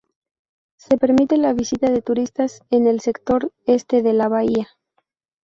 Se 0.77 0.97
permite 0.97 1.37
la 1.37 1.53
visita 1.53 1.91
de 1.91 2.01
turistas 2.01 2.63
en 2.71 2.87
el 2.87 3.01
sector 3.01 3.53
este 3.67 4.01
de 4.01 4.13
la 4.13 4.29
bahía. 4.29 4.67